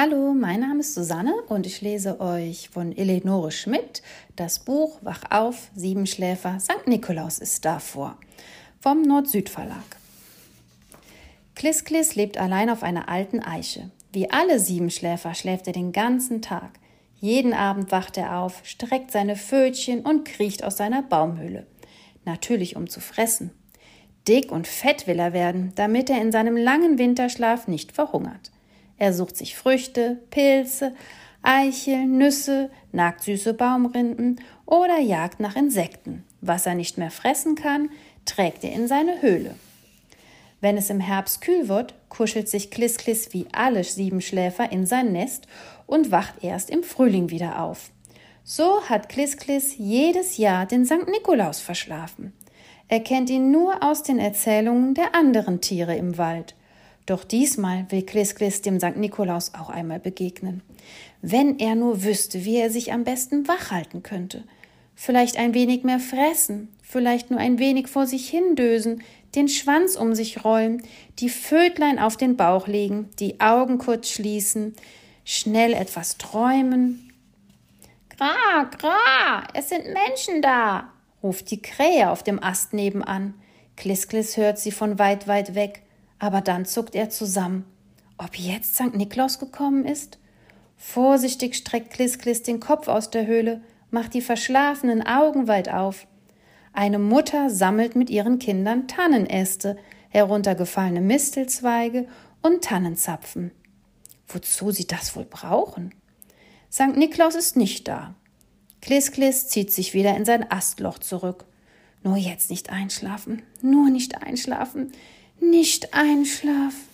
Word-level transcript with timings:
Hallo, 0.00 0.32
mein 0.32 0.60
Name 0.60 0.78
ist 0.78 0.94
Susanne 0.94 1.34
und 1.48 1.66
ich 1.66 1.80
lese 1.80 2.20
euch 2.20 2.68
von 2.68 2.96
Eleonore 2.96 3.50
Schmidt 3.50 4.00
das 4.36 4.60
Buch 4.60 5.00
Wach 5.02 5.24
auf, 5.30 5.72
Siebenschläfer, 5.74 6.60
St. 6.60 6.86
Nikolaus 6.86 7.40
ist 7.40 7.64
da 7.64 7.80
vor 7.80 8.16
vom 8.78 9.02
Nord-Süd-Verlag. 9.02 9.96
Kliss 11.56 12.14
lebt 12.14 12.38
allein 12.38 12.70
auf 12.70 12.84
einer 12.84 13.08
alten 13.08 13.40
Eiche. 13.40 13.90
Wie 14.12 14.30
alle 14.30 14.60
Siebenschläfer 14.60 15.34
schläft 15.34 15.66
er 15.66 15.72
den 15.72 15.90
ganzen 15.90 16.42
Tag. 16.42 16.78
Jeden 17.18 17.52
Abend 17.52 17.90
wacht 17.90 18.16
er 18.16 18.38
auf, 18.38 18.60
streckt 18.62 19.10
seine 19.10 19.34
Pfötchen 19.34 20.02
und 20.02 20.24
kriecht 20.24 20.62
aus 20.62 20.76
seiner 20.76 21.02
Baumhöhle. 21.02 21.66
Natürlich 22.24 22.76
um 22.76 22.88
zu 22.88 23.00
fressen. 23.00 23.50
Dick 24.28 24.52
und 24.52 24.68
fett 24.68 25.08
will 25.08 25.18
er 25.18 25.32
werden, 25.32 25.72
damit 25.74 26.08
er 26.08 26.22
in 26.22 26.30
seinem 26.30 26.56
langen 26.56 26.98
Winterschlaf 26.98 27.66
nicht 27.66 27.90
verhungert. 27.90 28.52
Er 28.98 29.12
sucht 29.12 29.36
sich 29.36 29.56
Früchte, 29.56 30.18
Pilze, 30.30 30.94
Eicheln, 31.42 32.18
Nüsse, 32.18 32.70
nagt 32.92 33.22
süße 33.22 33.54
Baumrinden 33.54 34.40
oder 34.66 34.98
jagt 34.98 35.40
nach 35.40 35.56
Insekten. 35.56 36.24
Was 36.40 36.66
er 36.66 36.74
nicht 36.74 36.98
mehr 36.98 37.10
fressen 37.10 37.54
kann, 37.54 37.90
trägt 38.24 38.64
er 38.64 38.72
in 38.72 38.88
seine 38.88 39.22
Höhle. 39.22 39.54
Wenn 40.60 40.76
es 40.76 40.90
im 40.90 41.00
Herbst 41.00 41.40
kühl 41.40 41.68
wird, 41.68 41.94
kuschelt 42.08 42.48
sich 42.48 42.70
Klisklis 42.70 43.32
wie 43.32 43.46
alle 43.52 43.84
Siebenschläfer 43.84 44.72
in 44.72 44.86
sein 44.86 45.12
Nest 45.12 45.46
und 45.86 46.10
wacht 46.10 46.42
erst 46.42 46.70
im 46.70 46.82
Frühling 46.82 47.30
wieder 47.30 47.62
auf. 47.62 47.90
So 48.42 48.82
hat 48.88 49.08
Klisklis 49.08 49.76
jedes 49.76 50.36
Jahr 50.36 50.66
den 50.66 50.84
St. 50.84 51.06
Nikolaus 51.08 51.60
verschlafen. 51.60 52.32
Er 52.88 53.00
kennt 53.00 53.30
ihn 53.30 53.50
nur 53.50 53.82
aus 53.82 54.02
den 54.02 54.18
Erzählungen 54.18 54.94
der 54.94 55.14
anderen 55.14 55.60
Tiere 55.60 55.94
im 55.94 56.18
Wald. 56.18 56.54
Doch 57.08 57.24
diesmal 57.24 57.86
will 57.88 58.02
Klisklis 58.02 58.60
dem 58.60 58.78
St. 58.78 58.98
Nikolaus 58.98 59.54
auch 59.54 59.70
einmal 59.70 59.98
begegnen. 59.98 60.60
Wenn 61.22 61.58
er 61.58 61.74
nur 61.74 62.04
wüsste, 62.04 62.44
wie 62.44 62.58
er 62.58 62.70
sich 62.70 62.92
am 62.92 63.04
besten 63.04 63.48
wach 63.48 63.70
halten 63.70 64.02
könnte. 64.02 64.44
Vielleicht 64.94 65.38
ein 65.38 65.54
wenig 65.54 65.84
mehr 65.84 66.00
fressen, 66.00 66.68
vielleicht 66.82 67.30
nur 67.30 67.40
ein 67.40 67.58
wenig 67.58 67.88
vor 67.88 68.06
sich 68.06 68.28
hindösen, 68.28 69.02
den 69.34 69.48
Schwanz 69.48 69.96
um 69.96 70.14
sich 70.14 70.44
rollen, 70.44 70.82
die 71.18 71.30
Fötlein 71.30 71.98
auf 71.98 72.18
den 72.18 72.36
Bauch 72.36 72.66
legen, 72.66 73.08
die 73.18 73.40
Augen 73.40 73.78
kurz 73.78 74.10
schließen, 74.10 74.74
schnell 75.24 75.72
etwas 75.72 76.18
träumen. 76.18 77.10
Gra, 78.18 78.64
gra, 78.64 79.48
es 79.54 79.70
sind 79.70 79.84
Menschen 79.86 80.42
da, 80.42 80.92
ruft 81.22 81.50
die 81.52 81.62
Krähe 81.62 82.10
auf 82.10 82.22
dem 82.22 82.42
Ast 82.42 82.74
nebenan. 82.74 83.32
Klisklis 83.76 84.36
hört 84.36 84.58
sie 84.58 84.72
von 84.72 84.98
weit, 84.98 85.26
weit 85.26 85.54
weg 85.54 85.84
aber 86.18 86.40
dann 86.40 86.64
zuckt 86.64 86.94
er 86.94 87.10
zusammen. 87.10 87.64
Ob 88.16 88.36
jetzt 88.36 88.74
St. 88.74 88.94
Niklaus 88.94 89.38
gekommen 89.38 89.84
ist? 89.84 90.18
Vorsichtig 90.76 91.54
streckt 91.54 91.92
Klisklis 91.92 92.42
den 92.42 92.60
Kopf 92.60 92.88
aus 92.88 93.10
der 93.10 93.26
Höhle, 93.26 93.60
macht 93.90 94.14
die 94.14 94.20
verschlafenen 94.20 95.06
Augen 95.06 95.48
weit 95.48 95.68
auf. 95.68 96.06
Eine 96.72 96.98
Mutter 96.98 97.50
sammelt 97.50 97.96
mit 97.96 98.10
ihren 98.10 98.38
Kindern 98.38 98.86
Tannenäste, 98.86 99.76
heruntergefallene 100.10 101.00
Mistelzweige 101.00 102.06
und 102.42 102.62
Tannenzapfen. 102.62 103.50
Wozu 104.26 104.70
sie 104.70 104.86
das 104.86 105.16
wohl 105.16 105.24
brauchen? 105.24 105.94
St. 106.70 106.96
Niklaus 106.96 107.34
ist 107.34 107.56
nicht 107.56 107.88
da. 107.88 108.14
Klisklis 108.80 109.48
zieht 109.48 109.72
sich 109.72 109.94
wieder 109.94 110.16
in 110.16 110.24
sein 110.24 110.50
Astloch 110.50 110.98
zurück. 110.98 111.46
Nur 112.04 112.16
jetzt 112.16 112.50
nicht 112.50 112.70
einschlafen, 112.70 113.42
nur 113.60 113.90
nicht 113.90 114.22
einschlafen. 114.22 114.92
Nicht 115.40 115.94
einschlafen. 115.94 116.88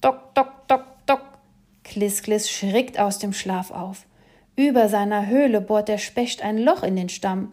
Dock, 0.00 0.34
dock, 0.34 0.68
dock, 0.68 0.84
dock. 1.06 1.38
Klisklis 1.82 2.50
schrickt 2.50 2.98
aus 2.98 3.18
dem 3.18 3.32
Schlaf 3.32 3.70
auf. 3.70 4.06
Über 4.56 4.88
seiner 4.88 5.26
Höhle 5.26 5.60
bohrt 5.60 5.88
der 5.88 5.98
Specht 5.98 6.42
ein 6.42 6.58
Loch 6.58 6.82
in 6.82 6.96
den 6.96 7.08
Stamm. 7.08 7.52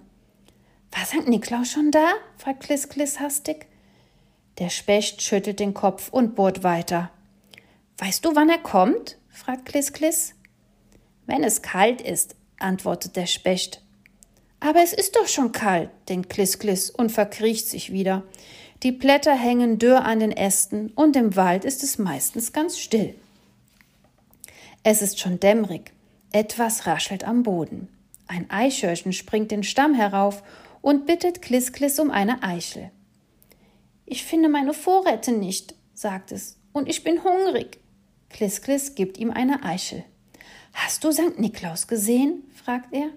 War 0.92 1.06
St. 1.06 1.28
Niklaus 1.28 1.72
schon 1.72 1.92
da? 1.92 2.12
fragt 2.38 2.64
Klisklis 2.64 3.20
hastig. 3.20 3.68
Der 4.60 4.70
Specht 4.70 5.22
schüttelt 5.22 5.60
den 5.60 5.74
Kopf 5.74 6.10
und 6.10 6.36
bohrt 6.36 6.64
weiter. 6.64 7.10
Weißt 7.98 8.26
du, 8.26 8.36
wann 8.36 8.50
er 8.50 8.58
kommt? 8.58 9.18
fragt 9.30 9.66
Klisklis. 9.68 10.36
Wenn 11.26 11.44
es 11.44 11.62
kalt 11.62 12.02
ist, 12.02 12.36
antwortet 12.60 13.16
der 13.16 13.28
Specht. 13.28 13.82
Aber 14.60 14.84
es 14.84 14.94
ist 14.94 15.16
doch 15.16 15.28
schon 15.28 15.52
kalt, 15.52 15.90
denkt 16.10 16.30
Klisklis 16.30 16.92
und 16.92 17.12
verkriecht 17.12 17.68
sich 17.68 17.92
wieder. 17.92 18.24
Die 18.84 18.92
Blätter 18.92 19.36
hängen 19.36 19.78
dürr 19.78 20.06
an 20.06 20.20
den 20.20 20.32
Ästen 20.32 20.92
und 20.96 21.16
im 21.16 21.36
Wald 21.36 21.66
ist 21.66 21.84
es 21.84 22.00
meistens 22.00 22.52
ganz 22.52 22.80
still. 22.80 23.14
Es 24.84 25.04
ist 25.04 25.20
schon 25.20 25.40
dämmerig. 25.40 25.92
Etwas 26.32 26.88
raschelt 26.88 27.24
am 27.24 27.44
Boden. 27.44 27.90
Ein 28.28 28.50
Eichhörnchen 28.50 29.14
springt 29.14 29.52
den 29.52 29.64
Stamm 29.64 29.94
herauf 29.94 30.42
und 30.82 31.06
bittet 31.06 31.44
Klisklis 31.44 32.00
um 32.00 32.10
eine 32.10 32.42
Eichel. 32.42 32.90
Ich 34.08 34.24
finde 34.24 34.50
meine 34.50 34.74
Vorräte 34.74 35.32
nicht, 35.32 35.76
sagt 35.94 36.32
es, 36.32 36.58
und 36.74 36.90
ich 36.90 37.04
bin 37.04 37.24
hungrig. 37.24 37.80
Klisklis 38.30 38.96
gibt 38.96 39.18
ihm 39.20 39.30
eine 39.30 39.64
Eichel. 39.64 40.04
Hast 40.74 41.04
du 41.04 41.12
St. 41.12 41.38
Niklaus 41.38 41.88
gesehen? 41.88 42.44
fragt 42.56 42.94
er. 42.94 43.10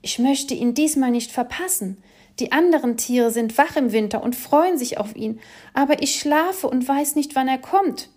Ich 0.00 0.18
möchte 0.18 0.54
ihn 0.54 0.72
diesmal 0.72 1.10
nicht 1.10 1.32
verpassen. 1.32 1.98
Die 2.38 2.52
anderen 2.52 2.98
Tiere 2.98 3.30
sind 3.30 3.56
wach 3.56 3.76
im 3.76 3.92
Winter 3.92 4.22
und 4.22 4.36
freuen 4.36 4.76
sich 4.76 4.98
auf 4.98 5.16
ihn, 5.16 5.40
aber 5.72 6.02
ich 6.02 6.20
schlafe 6.20 6.68
und 6.68 6.86
weiß 6.86 7.16
nicht, 7.16 7.34
wann 7.34 7.48
er 7.48 7.58
kommt. 7.58 8.10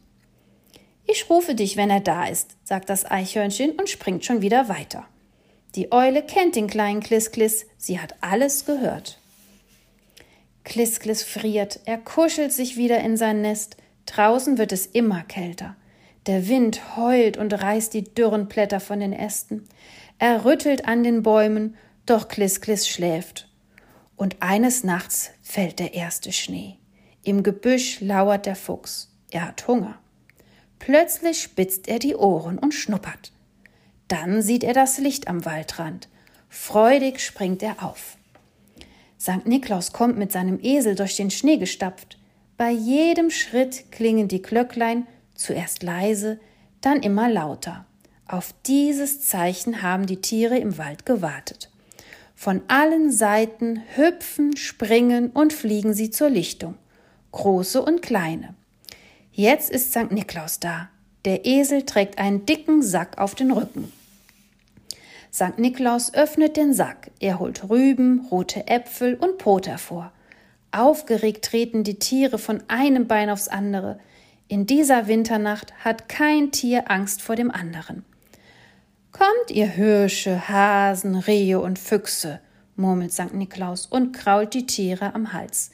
Ich 1.07 1.29
rufe 1.29 1.55
dich, 1.55 1.77
wenn 1.77 1.89
er 1.89 2.01
da 2.01 2.27
ist, 2.27 2.57
sagt 2.63 2.89
das 2.89 3.09
Eichhörnchen 3.09 3.71
und 3.71 3.89
springt 3.89 4.25
schon 4.25 4.41
wieder 4.41 4.67
weiter. 4.67 5.05
Die 5.75 5.91
Eule 5.91 6.21
kennt 6.21 6.55
den 6.55 6.67
kleinen 6.67 6.99
Klisklis, 6.99 7.65
sie 7.77 7.99
hat 7.99 8.15
alles 8.21 8.65
gehört. 8.65 9.19
Klisklis 10.65 11.23
friert, 11.23 11.79
er 11.85 11.97
kuschelt 11.97 12.51
sich 12.51 12.75
wieder 12.75 12.99
in 12.99 13.15
sein 13.15 13.41
Nest, 13.41 13.77
draußen 14.05 14.57
wird 14.57 14.71
es 14.71 14.85
immer 14.85 15.23
kälter. 15.23 15.75
Der 16.25 16.49
Wind 16.49 16.97
heult 16.97 17.37
und 17.37 17.53
reißt 17.53 17.93
die 17.93 18.03
dürren 18.03 18.47
Blätter 18.47 18.79
von 18.79 18.99
den 18.99 19.13
Ästen. 19.13 19.67
Er 20.19 20.43
rüttelt 20.43 20.85
an 20.85 21.03
den 21.03 21.23
Bäumen, 21.23 21.77
doch 22.05 22.27
Klisklis 22.27 22.87
schläft 22.87 23.48
und 24.19 24.41
eines 24.41 24.83
Nachts 24.83 25.31
fällt 25.41 25.79
der 25.79 25.93
erste 25.93 26.33
Schnee. 26.33 26.75
Im 27.23 27.41
Gebüsch 27.41 28.01
lauert 28.01 28.45
der 28.45 28.57
Fuchs. 28.57 29.09
Er 29.31 29.47
hat 29.47 29.65
Hunger. 29.65 29.97
Plötzlich 30.77 31.41
spitzt 31.41 31.87
er 31.87 31.99
die 31.99 32.15
Ohren 32.15 32.59
und 32.59 32.73
schnuppert. 32.73 33.31
Dann 34.09 34.41
sieht 34.41 34.65
er 34.65 34.73
das 34.73 34.97
Licht 34.97 35.29
am 35.29 35.45
Waldrand. 35.45 36.09
Freudig 36.49 37.21
springt 37.21 37.63
er 37.63 37.81
auf. 37.81 38.17
St. 39.17 39.45
Niklaus 39.45 39.93
kommt 39.93 40.17
mit 40.17 40.33
seinem 40.33 40.59
Esel 40.61 40.95
durch 40.95 41.15
den 41.15 41.31
Schnee 41.31 41.57
gestapft. 41.57 42.17
Bei 42.57 42.71
jedem 42.71 43.29
Schritt 43.29 43.89
klingen 43.89 44.27
die 44.27 44.41
Glöcklein 44.41 45.07
zuerst 45.33 45.81
leise, 45.81 46.41
dann 46.81 47.01
immer 47.03 47.29
lauter. 47.29 47.85
Auf 48.27 48.53
dieses 48.65 49.21
Zeichen 49.21 49.81
haben 49.81 50.07
die 50.07 50.19
Tiere 50.19 50.57
im 50.57 50.77
Wald 50.77 51.05
gewartet. 51.05 51.69
Von 52.41 52.61
allen 52.69 53.11
Seiten 53.11 53.83
hüpfen, 53.97 54.55
springen 54.55 55.29
und 55.29 55.51
fliegen 55.51 55.93
sie 55.93 56.09
zur 56.09 56.29
Lichtung, 56.29 56.75
große 57.33 57.81
und 57.81 58.01
kleine. 58.01 58.55
Jetzt 59.33 59.69
ist 59.69 59.91
St. 59.91 60.09
Niklaus 60.11 60.61
da. 60.61 60.87
Der 61.25 61.45
Esel 61.45 61.83
trägt 61.83 62.17
einen 62.17 62.45
dicken 62.45 62.81
Sack 62.81 63.17
auf 63.17 63.35
den 63.35 63.51
Rücken. 63.51 63.91
St. 65.33 65.57
Niklaus 65.59 66.13
öffnet 66.13 66.55
den 66.55 66.73
Sack. 66.73 67.11
Er 67.19 67.39
holt 67.39 67.69
Rüben, 67.69 68.25
rote 68.31 68.67
Äpfel 68.67 69.15
und 69.15 69.37
Brot 69.37 69.67
hervor. 69.67 70.13
Aufgeregt 70.71 71.43
treten 71.43 71.83
die 71.83 71.99
Tiere 71.99 72.37
von 72.37 72.63
einem 72.69 73.05
Bein 73.05 73.29
aufs 73.29 73.49
andere. 73.49 73.99
In 74.47 74.65
dieser 74.65 75.07
Winternacht 75.07 75.73
hat 75.83 76.07
kein 76.07 76.51
Tier 76.53 76.89
Angst 76.89 77.21
vor 77.21 77.35
dem 77.35 77.51
anderen. 77.51 78.05
Kommt, 79.19 79.51
ihr 79.51 79.67
Hirsche, 79.67 80.47
Hasen, 80.47 81.15
Rehe 81.15 81.59
und 81.59 81.77
Füchse, 81.77 82.39
murmelt 82.77 83.11
St. 83.11 83.33
Niklaus 83.33 83.85
und 83.85 84.13
krault 84.13 84.53
die 84.53 84.65
Tiere 84.65 85.13
am 85.13 85.33
Hals. 85.33 85.71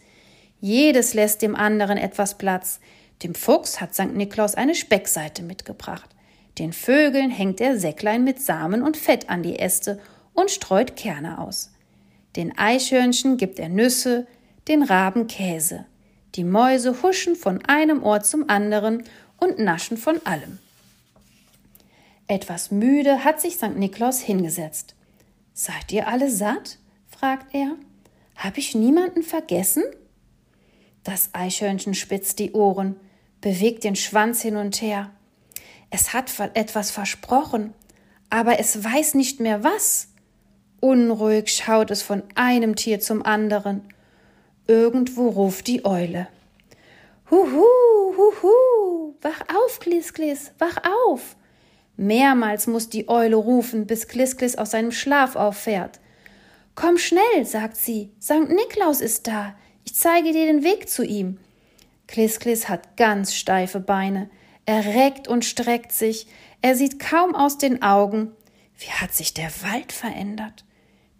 Jedes 0.62 1.14
lässt 1.14 1.44
dem 1.44 1.56
anderen 1.56 2.00
etwas 2.00 2.40
Platz. 2.40 2.80
Dem 3.22 3.36
Fuchs 3.36 3.80
hat 3.80 3.94
St. 3.94 4.16
Niklaus 4.16 4.56
eine 4.56 4.74
Speckseite 4.74 5.44
mitgebracht. 5.44 6.10
Den 6.58 6.74
Vögeln 6.74 7.30
hängt 7.30 7.62
er 7.62 7.78
Säcklein 7.78 8.24
mit 8.24 8.42
Samen 8.42 8.82
und 8.82 8.98
Fett 8.98 9.30
an 9.30 9.44
die 9.44 9.60
Äste 9.60 10.00
und 10.34 10.50
streut 10.50 10.96
Kerne 10.96 11.38
aus. 11.38 11.72
Den 12.36 12.58
Eichhörnchen 12.58 13.38
gibt 13.38 13.60
er 13.60 13.70
Nüsse, 13.70 14.26
den 14.68 14.82
Raben 14.82 15.28
Käse. 15.28 15.86
Die 16.34 16.44
Mäuse 16.44 17.04
huschen 17.04 17.36
von 17.36 17.64
einem 17.66 18.02
Ort 18.02 18.26
zum 18.26 18.50
anderen 18.50 19.04
und 19.38 19.60
naschen 19.60 19.98
von 19.98 20.20
allem. 20.26 20.58
Etwas 22.28 22.72
müde 22.72 23.24
hat 23.24 23.40
sich 23.40 23.56
St. 23.56 23.76
Niklaus 23.76 24.20
hingesetzt. 24.20 24.96
Seid 25.54 25.92
ihr 25.92 26.08
alle 26.08 26.30
satt? 26.30 26.80
fragt 27.08 27.54
er. 27.54 27.76
Hab 28.36 28.58
ich 28.58 28.76
niemanden 28.76 29.24
vergessen? 29.24 29.84
Das 31.04 31.30
Eichhörnchen 31.34 31.94
spitzt 31.94 32.40
die 32.40 32.54
Ohren, 32.54 33.00
bewegt 33.42 33.84
den 33.84 33.96
Schwanz 33.96 34.42
hin 34.42 34.56
und 34.56 34.82
her. 34.82 35.12
Es 35.92 36.14
hat 36.14 36.32
etwas 36.56 36.90
versprochen, 36.92 37.74
aber 38.30 38.60
es 38.60 38.84
weiß 38.84 39.14
nicht 39.14 39.40
mehr 39.40 39.64
was. 39.64 40.10
Unruhig 40.82 41.50
schaut 41.50 41.92
es 41.92 42.02
von 42.02 42.24
einem 42.34 42.76
Tier 42.76 43.00
zum 43.00 43.24
anderen. 43.24 43.82
Irgendwo 44.68 45.30
ruft 45.30 45.68
die 45.68 45.86
Eule. 45.86 46.28
Huhu, 47.30 47.64
huhu, 48.18 49.16
wach 49.22 49.42
auf, 49.56 49.80
Klis, 49.80 50.14
Klis, 50.14 50.52
wach 50.58 50.78
auf. 51.08 51.36
Mehrmals 51.98 52.68
muss 52.68 52.90
die 52.90 53.08
Eule 53.08 53.36
rufen, 53.36 53.88
bis 53.88 54.08
Klis, 54.08 54.38
Klis 54.38 54.56
aus 54.56 54.72
seinem 54.72 54.92
Schlaf 54.92 55.36
auffährt. 55.36 56.00
Komm 56.76 56.98
schnell, 56.98 57.46
sagt 57.46 57.78
sie, 57.78 58.12
Sankt 58.20 58.52
Niklaus 58.52 59.02
ist 59.02 59.28
da. 59.28 59.56
Ich 59.86 59.96
zeige 59.96 60.34
dir 60.34 60.46
den 60.46 60.64
Weg 60.64 60.90
zu 60.90 61.04
ihm. 61.04 61.38
Klis, 62.08 62.40
Klis 62.40 62.68
hat 62.68 62.98
ganz 62.98 63.34
steife 63.34 63.80
Beine. 63.80 64.30
Er 64.66 64.84
reckt 64.86 65.28
und 65.28 65.46
streckt 65.46 65.92
sich. 65.92 66.28
Er 66.62 66.76
sieht 66.76 67.00
kaum 67.00 67.34
aus 67.34 67.58
den 67.58 67.82
Augen. 67.82 68.32
Wie 68.78 68.92
hat 68.92 69.14
sich 69.14 69.34
der 69.34 69.52
Wald 69.64 69.92
verändert? 69.92 70.66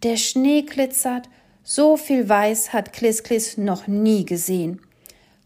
Der 0.04 0.18
Schnee 0.18 0.64
glitzert. 0.64 1.30
So 1.64 1.96
viel 1.98 2.28
Weiß 2.28 2.74
hat 2.74 2.92
Klis, 2.92 3.24
Klis 3.24 3.58
noch 3.58 3.88
nie 3.88 4.26
gesehen. 4.26 4.82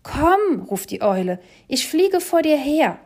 Komm, 0.04 0.64
ruft 0.70 0.92
die 0.92 1.02
Eule, 1.02 1.40
ich 1.68 1.88
fliege 1.88 2.20
vor 2.20 2.42
dir 2.42 2.58
her. 2.58 3.00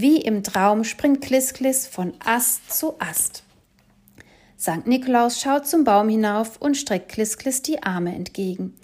Wie 0.00 0.20
im 0.20 0.44
Traum 0.44 0.84
springt 0.84 1.22
Klisklis 1.22 1.88
von 1.88 2.14
Ast 2.24 2.70
zu 2.70 3.00
Ast. 3.00 3.42
Sankt 4.56 4.86
Nikolaus 4.86 5.40
schaut 5.40 5.66
zum 5.66 5.82
Baum 5.82 6.08
hinauf 6.08 6.56
und 6.58 6.76
streckt 6.76 7.08
Klisklis 7.08 7.62
die 7.62 7.82
Arme 7.82 8.14
entgegen. 8.14 8.76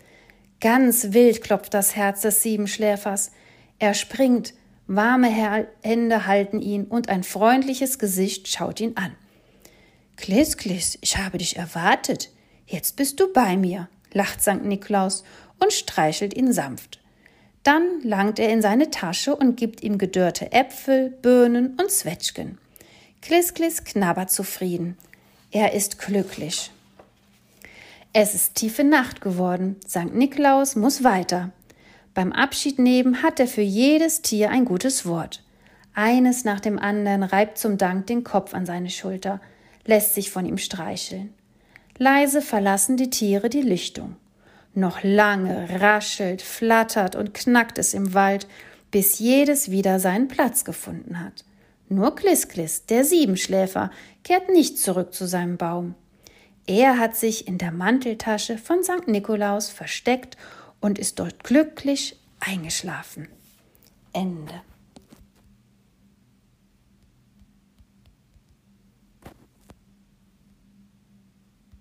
Ganz 0.60 1.12
wild 1.12 1.40
klopft 1.40 1.72
das 1.72 1.94
Herz 1.94 2.22
des 2.22 2.42
Siebenschläfers. 2.42 3.30
Er 3.78 3.94
springt, 3.94 4.54
warme 4.88 5.28
Hände 5.82 6.26
halten 6.26 6.60
ihn 6.60 6.82
und 6.86 7.08
ein 7.08 7.22
freundliches 7.22 8.00
Gesicht 8.00 8.48
schaut 8.48 8.80
ihn 8.80 8.96
an. 8.96 9.14
Klisklis, 10.16 10.98
ich 11.00 11.16
habe 11.16 11.38
dich 11.38 11.56
erwartet. 11.56 12.30
Jetzt 12.66 12.96
bist 12.96 13.20
du 13.20 13.32
bei 13.32 13.56
mir, 13.56 13.88
lacht 14.12 14.42
Sankt 14.42 14.66
Nikolaus 14.66 15.22
und 15.60 15.72
streichelt 15.72 16.34
ihn 16.34 16.52
sanft. 16.52 17.03
Dann 17.64 18.02
langt 18.02 18.38
er 18.38 18.50
in 18.50 18.62
seine 18.62 18.90
Tasche 18.90 19.34
und 19.34 19.56
gibt 19.56 19.82
ihm 19.82 19.98
gedörrte 19.98 20.52
Äpfel, 20.52 21.10
Birnen 21.10 21.78
und 21.80 21.90
Zwetschgen. 21.90 22.58
Klisklis 23.22 23.84
knabbert 23.84 24.30
zufrieden. 24.30 24.98
Er 25.50 25.72
ist 25.72 25.98
glücklich. 25.98 26.70
Es 28.12 28.34
ist 28.34 28.54
tiefe 28.54 28.84
Nacht 28.84 29.22
geworden. 29.22 29.76
St. 29.88 30.14
Niklaus 30.14 30.76
muss 30.76 31.02
weiter. 31.02 31.50
Beim 32.12 32.32
Abschied 32.32 32.78
nehmen 32.78 33.22
hat 33.22 33.40
er 33.40 33.48
für 33.48 33.62
jedes 33.62 34.20
Tier 34.20 34.50
ein 34.50 34.66
gutes 34.66 35.06
Wort. 35.06 35.42
Eines 35.94 36.44
nach 36.44 36.60
dem 36.60 36.78
anderen 36.78 37.22
reibt 37.22 37.56
zum 37.56 37.78
Dank 37.78 38.06
den 38.08 38.24
Kopf 38.24 38.52
an 38.52 38.66
seine 38.66 38.90
Schulter, 38.90 39.40
lässt 39.86 40.14
sich 40.14 40.30
von 40.30 40.44
ihm 40.44 40.58
streicheln. 40.58 41.32
Leise 41.96 42.42
verlassen 42.42 42.96
die 42.96 43.10
Tiere 43.10 43.48
die 43.48 43.62
Lichtung. 43.62 44.16
Noch 44.74 45.02
lange 45.02 45.80
raschelt, 45.80 46.42
flattert 46.42 47.14
und 47.14 47.32
knackt 47.32 47.78
es 47.78 47.94
im 47.94 48.12
Wald, 48.12 48.46
bis 48.90 49.18
jedes 49.18 49.70
wieder 49.70 50.00
seinen 50.00 50.28
Platz 50.28 50.64
gefunden 50.64 51.20
hat. 51.20 51.44
Nur 51.88 52.14
Klisklis, 52.16 52.86
der 52.86 53.04
Siebenschläfer, 53.04 53.90
kehrt 54.24 54.48
nicht 54.48 54.78
zurück 54.78 55.14
zu 55.14 55.26
seinem 55.26 55.56
Baum. 55.56 55.94
Er 56.66 56.98
hat 56.98 57.14
sich 57.14 57.46
in 57.46 57.58
der 57.58 57.72
Manteltasche 57.72 58.58
von 58.58 58.82
St. 58.82 59.06
Nikolaus 59.06 59.68
versteckt 59.68 60.36
und 60.80 60.98
ist 60.98 61.18
dort 61.18 61.44
glücklich 61.44 62.16
eingeschlafen. 62.40 63.28
Ende. 64.12 64.60